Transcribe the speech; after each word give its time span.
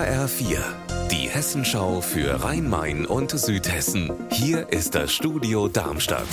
HR4, 0.00 0.56
die 1.10 1.28
Hessenschau 1.28 2.00
für 2.00 2.42
Rhein-Main 2.42 3.04
und 3.04 3.32
Südhessen. 3.32 4.10
Hier 4.30 4.72
ist 4.72 4.94
das 4.94 5.12
Studio 5.12 5.68
Darmstadt 5.68 6.24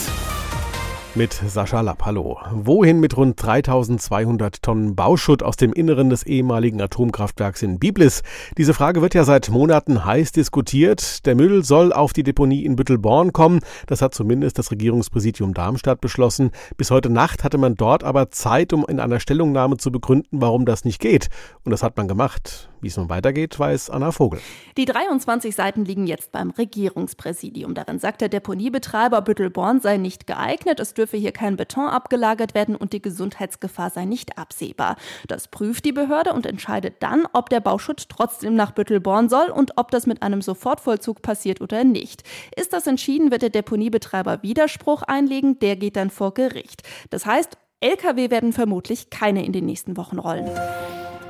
mit 1.18 1.34
Sascha 1.34 1.82
Lapp. 1.82 2.06
Hallo. 2.06 2.38
Wohin 2.52 3.00
mit 3.00 3.18
rund 3.18 3.42
3200 3.42 4.62
Tonnen 4.62 4.96
Bauschutt 4.96 5.42
aus 5.42 5.58
dem 5.58 5.74
Inneren 5.74 6.12
des 6.12 6.24
ehemaligen 6.24 6.80
Atomkraftwerks 6.80 7.64
in 7.64 7.80
Biblis? 7.80 8.22
Diese 8.56 8.76
Frage 8.76 9.02
wird 9.02 9.16
ja 9.16 9.24
seit 9.24 9.50
Monaten 9.50 10.06
heiß 10.06 10.32
diskutiert. 10.32 11.26
Der 11.26 11.34
Müll 11.34 11.64
soll 11.64 11.92
auf 11.92 12.14
die 12.14 12.22
Deponie 12.22 12.64
in 12.64 12.76
Büttelborn 12.76 13.34
kommen. 13.34 13.62
Das 13.88 14.04
hat 14.04 14.14
zumindest 14.14 14.60
das 14.60 14.70
Regierungspräsidium 14.70 15.56
Darmstadt 15.56 16.02
beschlossen. 16.02 16.52
Bis 16.78 16.92
heute 16.92 17.10
Nacht 17.10 17.44
hatte 17.44 17.58
man 17.58 17.74
dort 17.74 18.04
aber 18.04 18.30
Zeit, 18.30 18.72
um 18.72 18.86
in 18.88 19.00
einer 19.00 19.20
Stellungnahme 19.20 19.78
zu 19.78 19.92
begründen, 19.92 20.38
warum 20.40 20.66
das 20.66 20.86
nicht 20.86 21.02
geht. 21.02 21.30
Und 21.64 21.72
das 21.72 21.82
hat 21.82 21.98
man 21.98 22.08
gemacht. 22.08 22.70
Wie 22.80 22.88
es 22.88 22.98
nun 22.98 23.10
weitergeht, 23.10 23.58
weiß 23.58 23.90
Anna 23.90 24.12
Vogel. 24.12 24.40
Die 24.78 24.86
23 24.86 25.56
Seiten 25.56 25.84
liegen 25.84 26.06
jetzt 26.06 26.32
beim 26.32 26.52
Regierungspräsidium. 26.52 27.74
Darin 27.74 27.98
sagt 27.98 28.22
der 28.22 28.30
Deponiebetreiber 28.30 29.22
Büttelborn 29.22 29.82
sei 29.82 29.98
nicht 29.98 30.28
geeignet. 30.28 30.80
Es 30.80 30.94
dürfe 30.94 31.18
hier 31.18 31.32
kein 31.32 31.58
Beton 31.58 31.88
abgelagert 31.88 32.54
werden 32.54 32.76
und 32.76 32.94
die 32.94 33.02
Gesundheitsgefahr 33.02 33.90
sei 33.90 34.06
nicht 34.06 34.38
absehbar. 34.38 34.96
Das 35.28 35.48
prüft 35.48 35.86
die 35.86 35.92
Behörde 35.92 36.34
und 36.34 36.46
entscheidet 36.46 37.02
dann, 37.02 37.26
ob 37.34 37.50
der 37.50 37.62
Bauschutt 37.62 38.10
trotzdem 38.10 38.56
nach 38.56 38.72
Büttelborn 38.72 39.28
soll 39.28 39.50
und 39.50 39.72
ob 39.78 39.90
das 39.90 40.06
mit 40.06 40.22
einem 40.22 40.44
Sofortvollzug 40.44 41.24
passiert 41.24 41.62
oder 41.62 41.84
nicht. 41.84 42.24
Ist 42.56 42.74
das 42.74 42.86
entschieden, 42.86 43.32
wird 43.32 43.42
der 43.42 43.50
Deponiebetreiber 43.50 44.44
Widerspruch 44.44 45.02
einlegen, 45.02 45.58
der 45.60 45.78
geht 45.78 45.96
dann 45.96 46.12
vor 46.12 46.34
Gericht. 46.36 46.84
Das 47.10 47.26
heißt, 47.26 47.58
Lkw 47.80 48.30
werden 48.30 48.54
vermutlich 48.54 49.10
keine 49.10 49.46
in 49.46 49.54
den 49.54 49.66
nächsten 49.66 49.98
Wochen 49.98 50.20
rollen. 50.20 50.50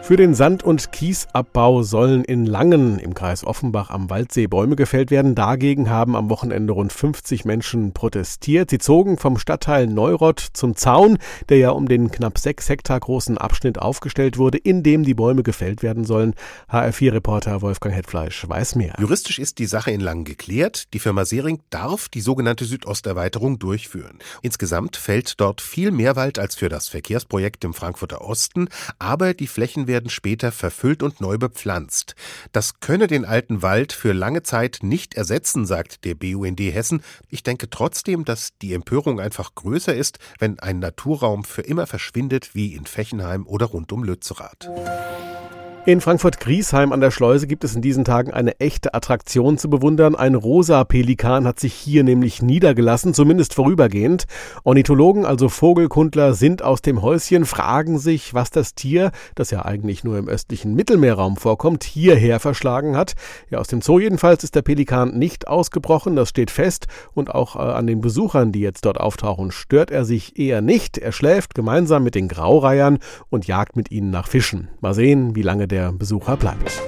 Für 0.07 0.15
den 0.15 0.35
Sand- 0.35 0.63
und 0.63 0.93
Kiesabbau 0.93 1.83
sollen 1.83 2.23
in 2.23 2.45
Langen 2.45 2.97
im 2.97 3.13
Kreis 3.13 3.43
Offenbach 3.43 3.89
am 3.89 4.09
Waldsee 4.09 4.47
Bäume 4.47 4.77
gefällt 4.77 5.11
werden. 5.11 5.35
Dagegen 5.35 5.89
haben 5.89 6.15
am 6.15 6.29
Wochenende 6.29 6.71
rund 6.71 6.93
50 6.93 7.43
Menschen 7.43 7.91
protestiert. 7.91 8.69
Sie 8.69 8.77
zogen 8.77 9.17
vom 9.17 9.37
Stadtteil 9.37 9.85
Neurott 9.85 10.39
zum 10.53 10.77
Zaun, 10.77 11.17
der 11.49 11.57
ja 11.57 11.71
um 11.71 11.89
den 11.89 12.09
knapp 12.09 12.37
sechs 12.37 12.69
Hektar 12.69 13.01
großen 13.01 13.37
Abschnitt 13.37 13.79
aufgestellt 13.79 14.37
wurde, 14.37 14.57
in 14.57 14.81
dem 14.81 15.03
die 15.03 15.13
Bäume 15.13 15.43
gefällt 15.43 15.83
werden 15.83 16.05
sollen. 16.05 16.35
HR4-Reporter 16.71 17.61
Wolfgang 17.61 17.93
Hetfleisch 17.93 18.47
weiß 18.47 18.75
mehr. 18.75 18.93
Juristisch 19.01 19.39
ist 19.39 19.59
die 19.59 19.65
Sache 19.65 19.91
in 19.91 19.99
Langen 19.99 20.23
geklärt. 20.23 20.93
Die 20.93 20.99
Firma 20.99 21.25
Sering 21.25 21.59
darf 21.69 22.07
die 22.07 22.21
sogenannte 22.21 22.63
Südosterweiterung 22.63 23.59
durchführen. 23.59 24.19
Insgesamt 24.41 24.95
fällt 24.95 25.41
dort 25.41 25.59
viel 25.59 25.91
mehr 25.91 26.15
Wald 26.15 26.39
als 26.39 26.55
für 26.55 26.69
das 26.69 26.87
Verkehrsprojekt 26.87 27.65
im 27.65 27.73
Frankfurter 27.73 28.21
Osten, 28.21 28.69
aber 28.99 29.33
die 29.33 29.47
Flächen 29.47 29.85
werden 29.87 29.96
werden 29.97 30.11
später 30.11 30.51
verfüllt 30.51 31.01
und 31.01 31.21
neu 31.21 31.39
bepflanzt. 31.39 32.13
Das 32.51 32.81
könne 32.81 33.07
den 33.07 33.25
alten 33.25 33.63
Wald 33.63 33.93
für 33.93 34.13
lange 34.13 34.43
Zeit 34.43 34.79
nicht 34.83 35.15
ersetzen, 35.15 35.65
sagt 35.65 36.05
der 36.05 36.13
BUND 36.13 36.59
Hessen. 36.59 37.01
Ich 37.29 37.41
denke 37.41 37.67
trotzdem, 37.71 38.23
dass 38.23 38.55
die 38.61 38.75
Empörung 38.75 39.19
einfach 39.19 39.55
größer 39.55 39.95
ist, 39.95 40.19
wenn 40.37 40.59
ein 40.59 40.77
Naturraum 40.77 41.43
für 41.43 41.63
immer 41.63 41.87
verschwindet, 41.87 42.53
wie 42.53 42.75
in 42.75 42.85
Fechenheim 42.85 43.47
oder 43.47 43.65
rund 43.65 43.91
um 43.91 44.03
Lützerath. 44.03 44.69
In 45.87 46.01
Frankfurt-Griesheim 46.01 46.91
an 46.91 46.99
der 46.99 47.11
Schleuse 47.11 47.47
gibt 47.47 47.63
es 47.63 47.73
in 47.73 47.81
diesen 47.81 48.03
Tagen 48.03 48.33
eine 48.33 48.59
echte 48.59 48.93
Attraktion 48.93 49.57
zu 49.57 49.69
bewundern. 49.69 50.15
Ein 50.15 50.35
rosa 50.35 50.83
Pelikan 50.83 51.47
hat 51.47 51.61
sich 51.61 51.73
hier 51.73 52.03
nämlich 52.03 52.41
niedergelassen, 52.41 53.13
zumindest 53.13 53.53
vorübergehend. 53.53 54.25
Ornithologen, 54.65 55.25
also 55.25 55.47
Vogelkundler, 55.47 56.33
sind 56.33 56.61
aus 56.61 56.81
dem 56.81 57.01
Häuschen, 57.01 57.45
fragen 57.45 57.99
sich, 57.99 58.33
was 58.33 58.49
das 58.49 58.75
Tier, 58.75 59.11
das 59.33 59.49
ja 59.49 59.63
eigentlich 59.63 60.03
nur 60.03 60.17
im 60.17 60.27
östlichen 60.27 60.75
Mittelmeerraum 60.75 61.37
vorkommt, 61.37 61.85
hierher 61.85 62.41
verschlagen 62.41 62.97
hat. 62.97 63.13
Ja, 63.49 63.59
aus 63.59 63.67
dem 63.67 63.81
Zoo 63.81 63.97
jedenfalls 63.97 64.43
ist 64.43 64.55
der 64.55 64.63
Pelikan 64.63 65.17
nicht 65.17 65.47
ausgebrochen, 65.47 66.17
das 66.17 66.27
steht 66.27 66.51
fest. 66.51 66.87
Und 67.13 67.33
auch 67.33 67.55
äh, 67.55 67.59
an 67.59 67.87
den 67.87 68.01
Besuchern, 68.01 68.51
die 68.51 68.59
jetzt 68.59 68.83
dort 68.83 68.99
auftauchen, 68.99 69.51
stört 69.51 69.89
er 69.89 70.03
sich 70.03 70.37
eher 70.37 70.59
nicht. 70.59 70.97
Er 70.97 71.13
schläft 71.13 71.55
gemeinsam 71.55 72.03
mit 72.03 72.13
den 72.13 72.27
Graureihern 72.27 72.97
und 73.29 73.47
jagt 73.47 73.77
mit 73.77 73.89
ihnen 73.89 74.09
nach 74.09 74.27
Fischen. 74.27 74.67
Mal 74.81 74.93
sehen, 74.93 75.33
wie 75.33 75.43
lange 75.43 75.69
der 75.69 75.76
der 75.77 75.91
Besucher 75.91 76.35
bleibt. 76.37 76.81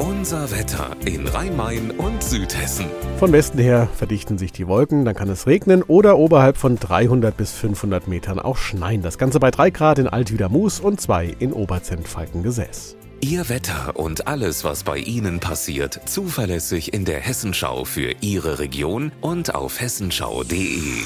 Unser 0.00 0.50
Wetter 0.50 0.96
in 1.04 1.28
Rhein-Main 1.28 1.92
und 1.92 2.20
Südhessen. 2.22 2.86
Von 3.18 3.30
Westen 3.30 3.58
her 3.58 3.88
verdichten 3.94 4.36
sich 4.36 4.50
die 4.50 4.66
Wolken, 4.66 5.04
dann 5.04 5.14
kann 5.14 5.28
es 5.28 5.46
regnen 5.46 5.84
oder 5.84 6.18
oberhalb 6.18 6.56
von 6.56 6.76
300 6.76 7.36
bis 7.36 7.52
500 7.52 8.08
Metern 8.08 8.40
auch 8.40 8.56
schneien. 8.56 9.02
Das 9.02 9.16
Ganze 9.16 9.38
bei 9.38 9.52
3 9.52 9.70
Grad 9.70 10.00
in 10.00 10.08
Altwiedermus 10.08 10.80
und 10.80 11.00
2 11.00 11.36
in 11.38 11.52
Oberzent-Falkengesäß. 11.52 12.96
Ihr 13.20 13.48
Wetter 13.48 13.94
und 13.94 14.26
alles, 14.26 14.64
was 14.64 14.82
bei 14.82 14.98
Ihnen 14.98 15.38
passiert, 15.38 16.00
zuverlässig 16.06 16.92
in 16.92 17.04
der 17.04 17.20
Hessenschau 17.20 17.84
für 17.84 18.12
Ihre 18.20 18.58
Region 18.58 19.12
und 19.20 19.54
auf 19.54 19.80
hessenschau.de. 19.80 21.04